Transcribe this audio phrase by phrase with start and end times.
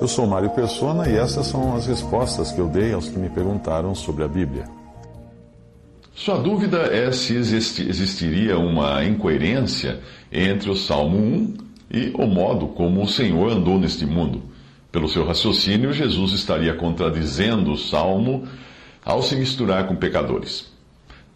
[0.00, 3.28] Eu sou Mário Persona e essas são as respostas que eu dei aos que me
[3.28, 4.64] perguntaram sobre a Bíblia.
[6.14, 10.00] Sua dúvida é se existi- existiria uma incoerência
[10.32, 11.54] entre o Salmo 1
[11.90, 14.42] e o modo como o Senhor andou neste mundo.
[14.90, 18.44] Pelo seu raciocínio, Jesus estaria contradizendo o Salmo
[19.04, 20.72] ao se misturar com pecadores.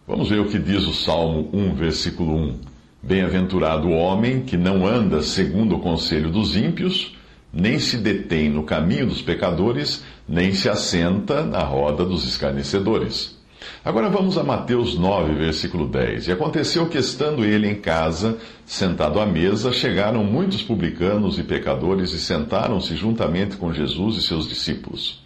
[0.07, 2.55] Vamos ver o que diz o Salmo 1, versículo 1.
[3.01, 7.15] Bem-aventurado o homem que não anda segundo o conselho dos ímpios,
[7.53, 13.37] nem se detém no caminho dos pecadores, nem se assenta na roda dos escarnecedores.
[13.85, 16.27] Agora vamos a Mateus 9, versículo 10.
[16.27, 22.11] E aconteceu que, estando ele em casa, sentado à mesa, chegaram muitos publicanos e pecadores
[22.11, 25.21] e sentaram-se juntamente com Jesus e seus discípulos.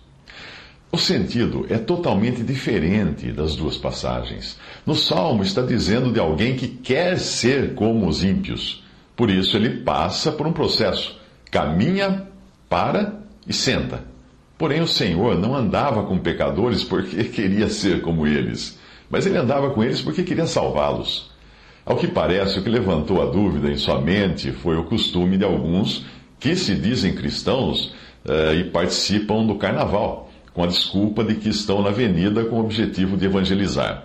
[0.91, 4.57] O sentido é totalmente diferente das duas passagens.
[4.85, 8.83] No Salmo está dizendo de alguém que quer ser como os ímpios.
[9.15, 11.16] Por isso ele passa por um processo.
[11.51, 12.27] Caminha,
[12.69, 14.03] para e senta.
[14.57, 19.69] Porém o Senhor não andava com pecadores porque queria ser como eles, mas ele andava
[19.69, 21.31] com eles porque queria salvá-los.
[21.85, 25.45] Ao que parece, o que levantou a dúvida em sua mente foi o costume de
[25.45, 26.05] alguns
[26.39, 27.93] que se dizem cristãos
[28.25, 32.59] eh, e participam do carnaval com a desculpa de que estão na avenida com o
[32.59, 34.03] objetivo de evangelizar.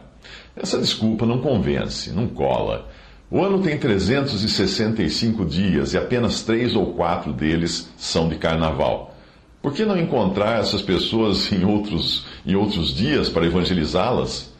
[0.54, 2.88] Essa desculpa não convence, não cola.
[3.34, 9.16] O ano tem 365 dias e apenas três ou quatro deles são de carnaval.
[9.62, 14.53] Por que não encontrar essas pessoas em outros, em outros dias para evangelizá-las?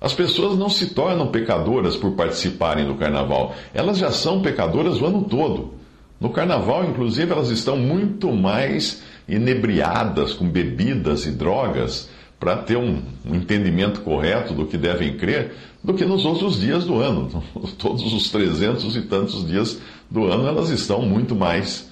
[0.00, 5.06] As pessoas não se tornam pecadoras por participarem do carnaval, elas já são pecadoras o
[5.06, 5.74] ano todo.
[6.20, 12.08] No carnaval, inclusive, elas estão muito mais inebriadas com bebidas e drogas
[12.42, 16.84] para ter um, um, entendimento correto do que devem crer do que nos outros dias
[16.84, 17.42] do ano.
[17.78, 21.90] Todos os trezentos e tantos dias do ano elas estão muito mais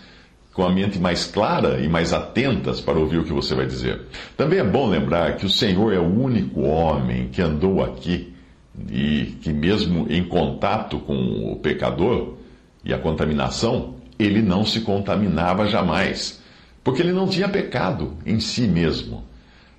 [0.53, 4.03] com a mente mais clara e mais atentas para ouvir o que você vai dizer.
[4.37, 8.35] Também é bom lembrar que o Senhor é o único homem que andou aqui
[8.91, 12.35] e que mesmo em contato com o pecador
[12.85, 16.41] e a contaminação, ele não se contaminava jamais
[16.83, 19.25] porque ele não tinha pecado em si mesmo.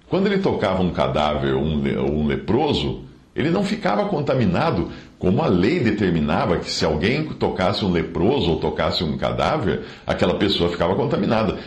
[0.07, 3.05] Quando ele tocava um cadáver ou um, um leproso,
[3.36, 8.59] ele não ficava contaminado, como a lei determinava que se alguém tocasse um leproso ou
[8.59, 11.58] tocasse um cadáver, aquela pessoa ficava contaminada.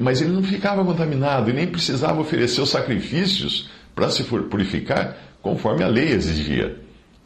[0.00, 5.82] Mas ele não ficava contaminado e nem precisava oferecer os sacrifícios para se purificar, conforme
[5.82, 6.76] a lei exigia.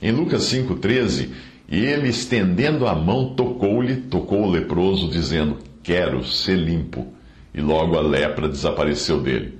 [0.02, 1.28] Em Lucas 5,13,
[1.68, 7.06] ele estendendo a mão tocou-lhe, tocou o leproso, dizendo: Quero ser limpo
[7.54, 9.58] e logo a lepra desapareceu dele.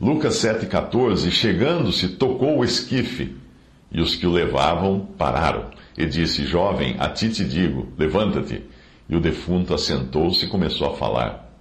[0.00, 3.36] Lucas 7,14, chegando-se, tocou o esquife,
[3.92, 5.66] e os que o levavam pararam,
[5.96, 8.62] e disse: Jovem, a ti te digo, levanta-te.
[9.08, 11.52] E o defunto assentou-se e começou a falar.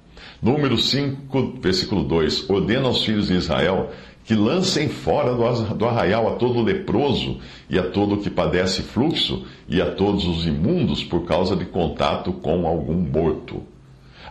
[0.41, 3.91] Número 5, versículo 2: Ordena aos filhos de Israel
[4.23, 9.81] que lancem fora do arraial a todo leproso, e a todo que padece fluxo, e
[9.81, 13.63] a todos os imundos por causa de contato com algum morto.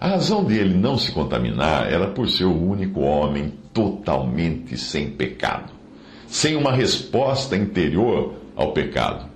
[0.00, 5.72] A razão dele não se contaminar era por ser o único homem totalmente sem pecado,
[6.30, 9.28] sem uma resposta interior ao pecado,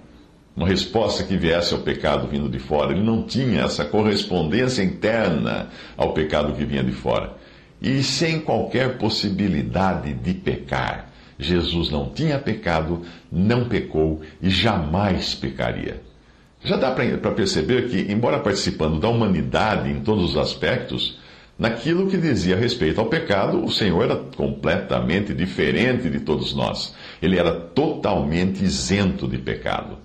[0.56, 2.92] uma resposta que viesse ao pecado vindo de fora.
[2.92, 7.34] Ele não tinha essa correspondência interna ao pecado que vinha de fora.
[7.82, 11.10] E sem qualquer possibilidade de pecar.
[11.36, 16.00] Jesus não tinha pecado, não pecou e jamais pecaria.
[16.62, 21.18] Já dá para perceber que, embora participando da humanidade em todos os aspectos,
[21.58, 26.94] naquilo que dizia respeito ao pecado, o Senhor era completamente diferente de todos nós.
[27.22, 29.98] Ele era totalmente isento de pecado.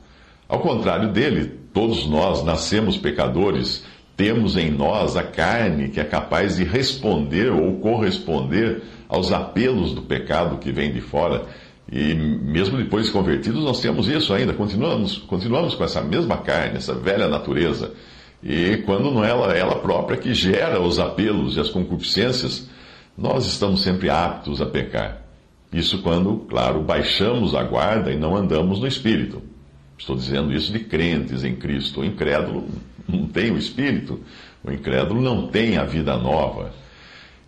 [0.47, 3.83] Ao contrário dele, todos nós nascemos pecadores,
[4.17, 10.01] temos em nós a carne que é capaz de responder ou corresponder aos apelos do
[10.01, 11.45] pecado que vem de fora.
[11.91, 16.77] E mesmo depois de convertidos, nós temos isso ainda, continuamos, continuamos com essa mesma carne,
[16.77, 17.93] essa velha natureza.
[18.41, 22.69] E quando não é ela, ela própria que gera os apelos e as concupiscências,
[23.17, 25.21] nós estamos sempre aptos a pecar.
[25.71, 29.41] Isso quando, claro, baixamos a guarda e não andamos no espírito.
[29.97, 31.99] Estou dizendo isso de crentes em Cristo.
[31.99, 32.67] O incrédulo
[33.07, 34.19] não tem o Espírito,
[34.63, 36.71] o incrédulo não tem a vida nova.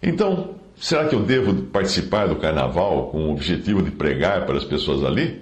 [0.02, 4.66] Então, será que eu devo participar do carnaval com o objetivo de pregar para as
[4.66, 5.42] pessoas ali?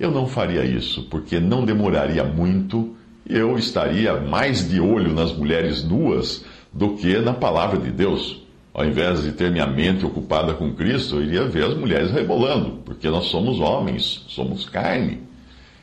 [0.00, 2.96] Eu não faria isso, porque não demoraria muito
[3.28, 8.42] eu estaria mais de olho nas mulheres nuas do que na palavra de Deus.
[8.72, 12.82] Ao invés de ter minha mente ocupada com Cristo, eu iria ver as mulheres rebolando,
[12.84, 15.20] porque nós somos homens, somos carne.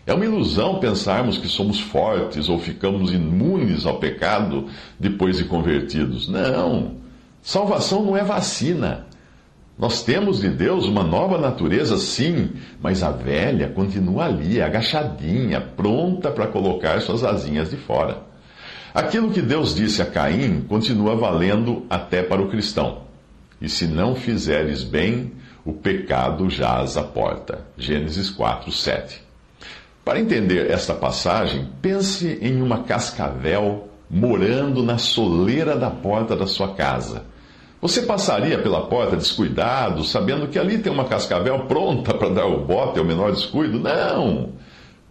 [0.05, 4.67] É uma ilusão pensarmos que somos fortes ou ficamos imunes ao pecado
[4.99, 6.27] depois de convertidos.
[6.27, 6.97] Não!
[7.41, 9.07] Salvação não é vacina.
[9.77, 16.29] Nós temos de Deus uma nova natureza, sim, mas a velha continua ali, agachadinha, pronta
[16.29, 18.21] para colocar suas asinhas de fora.
[18.93, 23.01] Aquilo que Deus disse a Caim continua valendo até para o cristão.
[23.59, 25.31] E se não fizeres bem,
[25.65, 27.65] o pecado jaz à porta.
[27.75, 29.23] Gênesis 4, 7.
[30.05, 36.75] Para entender esta passagem, pense em uma cascavel morando na soleira da porta da sua
[36.75, 37.23] casa.
[37.83, 42.63] Você passaria pela porta descuidado, sabendo que ali tem uma cascavel pronta para dar o
[42.63, 43.77] bote ao menor descuido?
[43.77, 44.53] Não!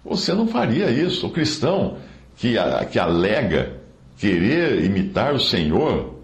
[0.03, 1.27] Você não faria isso.
[1.27, 1.99] O cristão
[2.35, 2.55] que,
[2.91, 3.75] que alega
[4.17, 6.15] querer imitar o Senhor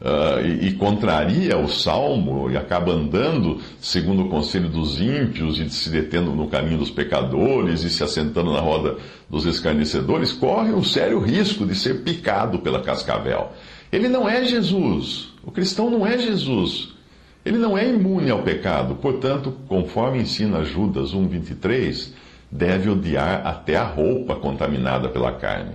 [0.00, 5.68] uh, e, e, contraria o salmo e acaba andando segundo o conselho dos ímpios e
[5.68, 8.96] se detendo no caminho dos pecadores e se assentando na roda
[9.28, 13.52] dos escarnecedores, corre um sério risco de ser picado pela cascavel.
[13.92, 15.31] Ele não é Jesus.
[15.44, 16.92] O cristão não é Jesus.
[17.44, 18.94] Ele não é imune ao pecado.
[18.96, 22.12] Portanto, conforme ensina Judas 1,23,
[22.50, 25.72] deve odiar até a roupa contaminada pela carne.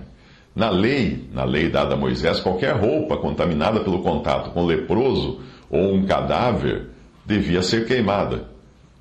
[0.54, 5.40] Na lei, na lei dada a Moisés, qualquer roupa contaminada pelo contato com leproso
[5.70, 6.88] ou um cadáver
[7.26, 8.48] devia ser queimada.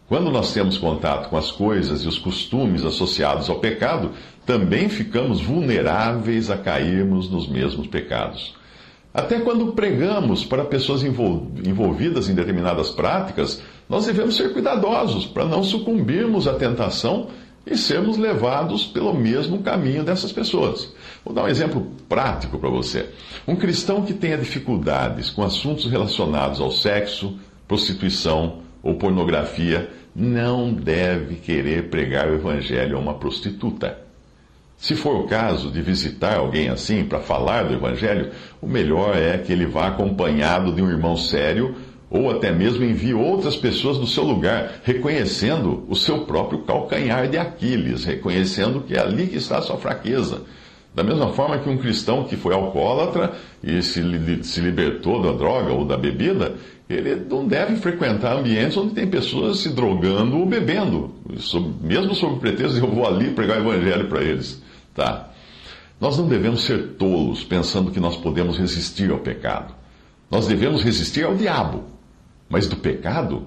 [0.08, 4.12] Quando nós temos contato com as coisas e os costumes associados ao pecado,
[4.46, 8.56] também ficamos vulneráveis a cairmos nos mesmos pecados.
[9.18, 13.60] Até quando pregamos para pessoas envolvidas em determinadas práticas,
[13.90, 17.30] nós devemos ser cuidadosos para não sucumbirmos à tentação
[17.66, 20.94] e sermos levados pelo mesmo caminho dessas pessoas.
[21.26, 23.10] Vou dar um exemplo prático para você.
[23.48, 31.38] Um cristão que tenha dificuldades com assuntos relacionados ao sexo, prostituição ou pornografia não deve
[31.38, 33.98] querer pregar o evangelho a uma prostituta.
[34.78, 38.32] Se for o caso de visitar alguém assim para falar do Evangelho,
[38.62, 41.76] o melhor é que ele vá acompanhado de um irmão sério
[42.10, 47.38] ou até mesmo envie outras pessoas no seu lugar, reconhecendo o seu próprio calcanhar de
[47.38, 50.44] Aquiles, reconhecendo que é ali que está a sua fraqueza.
[50.98, 54.02] Da mesma forma que um cristão que foi alcoólatra e se,
[54.42, 56.56] se libertou da droga ou da bebida,
[56.90, 61.14] ele não deve frequentar ambientes onde tem pessoas se drogando ou bebendo,
[61.82, 64.60] mesmo sob o pretexto de eu vou ali pregar o evangelho para eles.
[64.96, 65.30] Tá?
[66.02, 69.76] Nós não devemos ser tolos pensando que nós podemos resistir ao pecado.
[70.32, 71.84] Nós devemos resistir ao diabo.
[72.50, 73.44] Mas do pecado,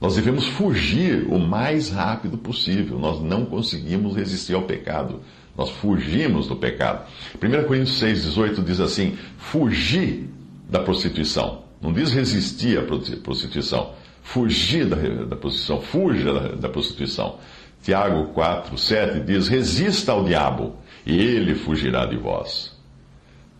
[0.00, 2.98] nós devemos fugir o mais rápido possível.
[2.98, 5.20] Nós não conseguimos resistir ao pecado.
[5.56, 7.06] Nós fugimos do pecado.
[7.36, 10.28] 1 Coríntios 6,18 diz assim: fugir
[10.68, 11.62] da prostituição.
[11.80, 13.92] Não diz resistir à prostituição.
[14.22, 15.80] Fugir da, da prostituição.
[15.80, 17.38] Fuja da, da prostituição.
[17.82, 22.74] Tiago 4, 7 diz: resista ao diabo e ele fugirá de vós.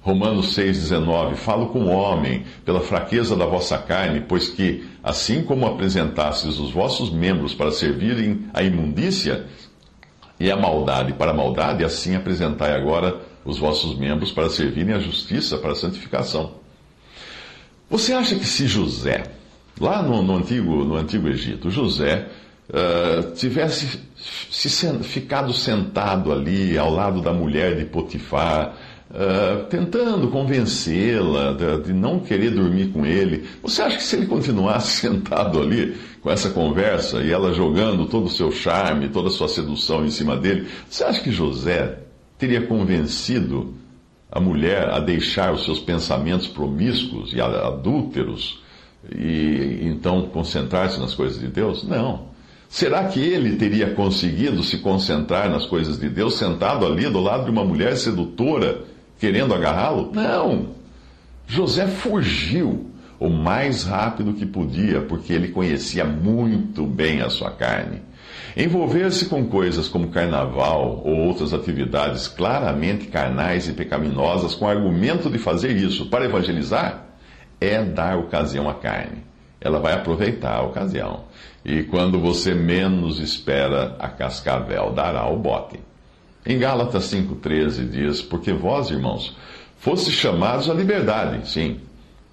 [0.00, 5.67] Romanos 6,19: Falo com o homem, pela fraqueza da vossa carne, pois que, assim como
[5.67, 9.46] apresentastes os vossos membros para servirem à imundícia
[10.44, 14.98] e à maldade para a maldade, assim apresentai agora os vossos membros para servirem à
[14.98, 16.53] justiça, para a santificação.
[17.89, 19.22] Você acha que se José,
[19.81, 22.29] lá no, no antigo, no antigo Egito, José
[22.69, 24.01] uh, tivesse
[24.51, 24.69] se
[25.03, 28.77] ficado sentado ali ao lado da mulher de Potifar,
[29.11, 33.44] uh, tentando convencê-la de, de, não querer dormir com ele.
[33.63, 38.27] Você acha que se ele continuasse sentado ali com essa conversa e ela jogando todo
[38.27, 41.99] o seu charme, toda a sua sedução em cima dele, você acha que José
[42.39, 43.75] teria convencido
[44.31, 48.63] a mulher a deixar os seus pensamentos promíscuos e adúlteros
[49.15, 51.84] e então concentrar-se nas coisas de Deus?
[51.84, 52.34] Não.
[52.69, 57.44] Será que ele teria conseguido se concentrar nas coisas de Deus sentado ali do lado
[57.44, 58.82] de uma mulher sedutora
[59.24, 60.10] querendo agarrá-lo?
[60.12, 60.74] Não.
[61.46, 68.02] José fugiu o mais rápido que podia, porque ele conhecia muito bem a sua carne.
[68.54, 75.31] Envolver-se com coisas como carnaval ou outras atividades claramente carnais e pecaminosas com o argumento
[75.31, 77.06] de fazer isso para evangelizar
[77.58, 79.24] é dar ocasião à carne.
[79.58, 81.24] Ela vai aproveitar a ocasião.
[81.64, 85.81] E quando você menos espera, a cascavel dará o bote.
[86.46, 89.34] Em Gálatas 5,13 diz: Porque vós, irmãos,
[89.79, 91.81] fostes chamados à liberdade, sim.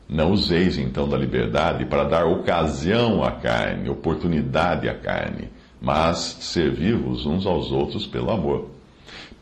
[0.10, 5.48] Não useis então da liberdade para dar ocasião à carne, oportunidade à carne,
[5.82, 8.70] mas servi-vos uns aos outros pelo amor.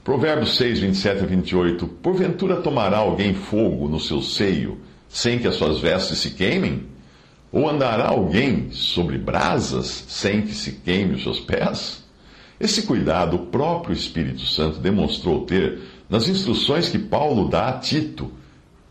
[0.04, 1.88] Provérbios 6, 27 a 28.
[1.88, 6.84] Porventura tomará alguém fogo no seu seio, sem que as suas vestes se queimem?
[7.52, 11.99] Ou andará alguém sobre brasas, sem que se queime os seus pés?
[12.60, 18.32] Esse cuidado o próprio Espírito Santo demonstrou ter nas instruções que Paulo dá a Tito,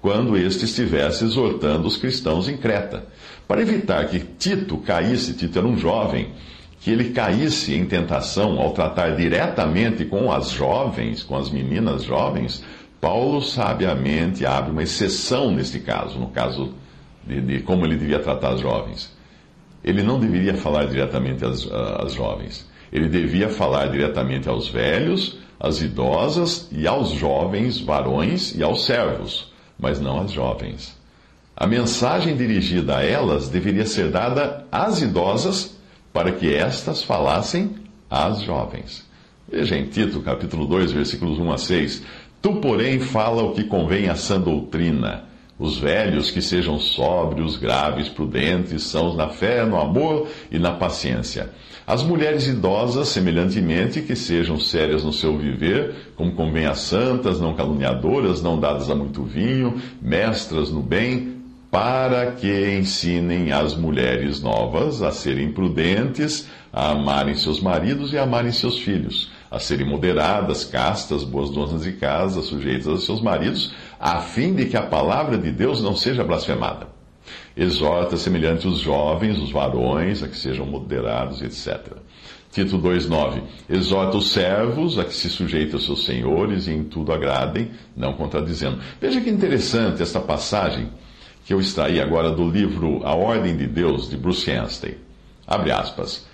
[0.00, 3.06] quando este estivesse exortando os cristãos em Creta.
[3.46, 6.32] Para evitar que Tito caísse, Tito era um jovem,
[6.80, 12.62] que ele caísse em tentação ao tratar diretamente com as jovens, com as meninas jovens,
[13.00, 16.74] Paulo sabiamente abre uma exceção neste caso, no caso
[17.26, 19.16] de, de como ele devia tratar as jovens.
[19.84, 22.67] Ele não deveria falar diretamente às, às jovens.
[22.92, 29.52] Ele devia falar diretamente aos velhos, às idosas e aos jovens varões e aos servos,
[29.78, 30.96] mas não às jovens.
[31.56, 35.76] A mensagem dirigida a elas deveria ser dada às idosas
[36.12, 37.74] para que estas falassem
[38.08, 39.04] às jovens.
[39.50, 42.02] Veja em Tito, capítulo 2, versículos 1 a 6.
[42.40, 45.27] Tu, porém, fala o que convém à sã doutrina
[45.58, 51.50] os velhos que sejam sóbrios, graves, prudentes, sãos na fé, no amor e na paciência.
[51.86, 57.54] As mulheres idosas, semelhantemente, que sejam sérias no seu viver, como convém a santas, não
[57.54, 61.38] caluniadoras, não dadas a muito vinho, mestras no bem,
[61.70, 68.22] para que ensinem as mulheres novas a serem prudentes, a amarem seus maridos e a
[68.22, 73.74] amarem seus filhos, a serem moderadas, castas, boas donas de casa, sujeitas a seus maridos,
[73.98, 76.86] a fim de que a palavra de Deus não seja blasfemada.
[77.56, 81.96] Exorta semelhante os jovens, os varões, a que sejam moderados, etc.
[82.50, 87.12] Tito 2,9 Exorta os servos a que se sujeitem aos seus senhores e em tudo
[87.12, 88.78] agradem, não contradizendo.
[89.00, 90.88] Veja que interessante esta passagem
[91.44, 94.96] que eu extraí agora do livro A Ordem de Deus, de Bruce Anstey.
[95.46, 96.26] Abre aspas.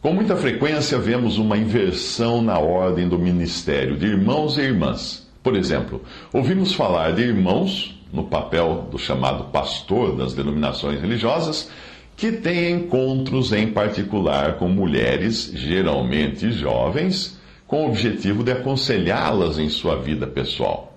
[0.00, 5.21] Com muita frequência vemos uma inversão na ordem do ministério de irmãos e irmãs.
[5.42, 11.68] Por exemplo, ouvimos falar de irmãos, no papel do chamado pastor das denominações religiosas,
[12.16, 19.68] que têm encontros em particular com mulheres, geralmente jovens, com o objetivo de aconselhá-las em
[19.68, 20.96] sua vida pessoal.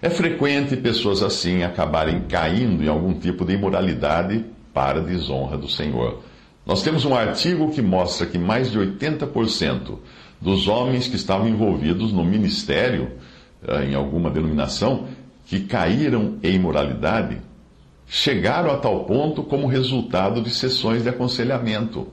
[0.00, 6.22] É frequente pessoas assim acabarem caindo em algum tipo de imoralidade para desonra do Senhor.
[6.64, 9.98] Nós temos um artigo que mostra que mais de 80%
[10.40, 13.10] dos homens que estavam envolvidos no ministério
[13.84, 15.08] em alguma denominação,
[15.46, 17.40] que caíram em imoralidade,
[18.06, 22.08] chegaram a tal ponto como resultado de sessões de aconselhamento.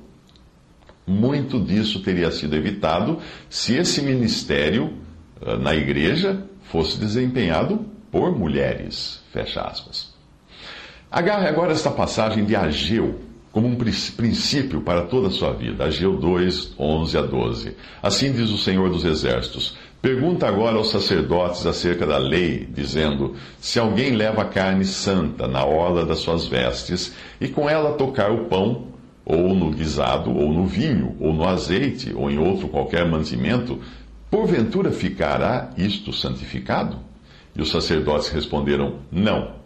[1.06, 4.94] Muito disso teria sido evitado se esse ministério
[5.42, 9.22] eh, na igreja fosse desempenhado por mulheres.
[9.32, 10.14] Fecha aspas.
[11.12, 13.20] Agarre agora esta passagem de Ageu
[13.56, 15.86] como um princípio para toda a sua vida.
[15.86, 17.74] Ageu 2, 11 a 12.
[18.04, 23.80] Assim diz o Senhor dos Exércitos: Pergunta agora aos sacerdotes acerca da lei, dizendo: Se
[23.80, 28.88] alguém leva carne santa na orla das suas vestes, e com ela tocar o pão,
[29.24, 33.80] ou no guisado, ou no vinho, ou no azeite, ou em outro qualquer mantimento,
[34.30, 36.98] porventura ficará isto santificado?
[37.56, 39.65] E os sacerdotes responderam: Não.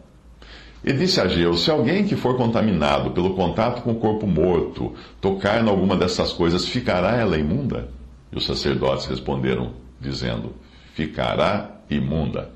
[0.84, 4.94] E disse a Geu: Se alguém que for contaminado pelo contato com o corpo morto
[5.20, 7.90] tocar em alguma dessas coisas, ficará ela imunda?
[8.32, 10.54] E os sacerdotes responderam: dizendo:
[10.94, 12.52] ficará imunda.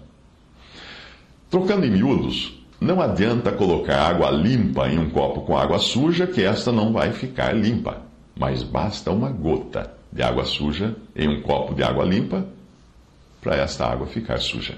[1.49, 6.41] Trocando em miúdos, não adianta colocar água limpa em um copo com água suja, que
[6.41, 8.01] esta não vai ficar limpa.
[8.35, 12.45] Mas basta uma gota de água suja em um copo de água limpa
[13.41, 14.77] para esta água ficar suja.